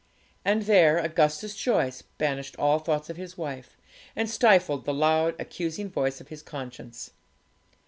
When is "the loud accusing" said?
4.85-5.91